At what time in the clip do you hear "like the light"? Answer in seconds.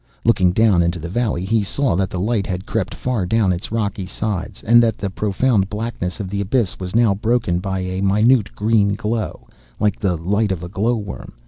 9.79-10.51